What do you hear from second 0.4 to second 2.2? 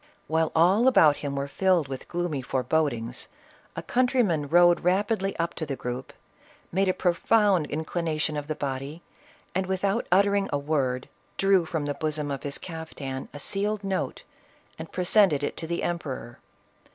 all about him were filled with